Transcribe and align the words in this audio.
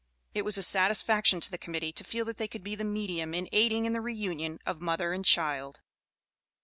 It 0.33 0.43
was 0.43 0.57
a 0.57 0.63
satisfaction 0.63 1.41
to 1.41 1.51
the 1.51 1.59
Committee 1.59 1.91
to 1.93 2.03
feel 2.03 2.25
that 2.25 2.37
they 2.37 2.47
could 2.47 2.63
be 2.63 2.73
the 2.73 2.83
medium 2.83 3.35
in 3.35 3.47
aiding 3.51 3.85
in 3.85 3.93
the 3.93 4.01
reunion 4.01 4.57
of 4.65 4.81
mother 4.81 5.13
and 5.13 5.23
child. 5.23 5.79